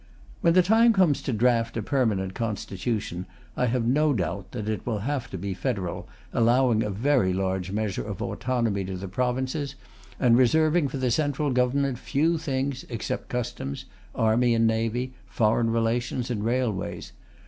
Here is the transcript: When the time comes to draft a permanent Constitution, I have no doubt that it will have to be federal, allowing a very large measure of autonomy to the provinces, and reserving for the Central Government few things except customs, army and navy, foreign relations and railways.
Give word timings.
When 0.41 0.53
the 0.55 0.63
time 0.63 0.93
comes 0.93 1.21
to 1.21 1.31
draft 1.31 1.77
a 1.77 1.83
permanent 1.83 2.33
Constitution, 2.33 3.27
I 3.55 3.67
have 3.67 3.85
no 3.85 4.13
doubt 4.13 4.51
that 4.51 4.67
it 4.67 4.83
will 4.83 4.97
have 5.05 5.29
to 5.29 5.37
be 5.37 5.53
federal, 5.53 6.09
allowing 6.33 6.81
a 6.81 6.89
very 6.89 7.33
large 7.33 7.69
measure 7.71 8.01
of 8.03 8.19
autonomy 8.19 8.83
to 8.85 8.97
the 8.97 9.07
provinces, 9.07 9.75
and 10.19 10.35
reserving 10.35 10.87
for 10.87 10.97
the 10.97 11.11
Central 11.11 11.51
Government 11.51 11.99
few 11.99 12.39
things 12.39 12.83
except 12.89 13.29
customs, 13.29 13.85
army 14.15 14.55
and 14.55 14.65
navy, 14.65 15.13
foreign 15.27 15.69
relations 15.69 16.31
and 16.31 16.43
railways. 16.43 17.11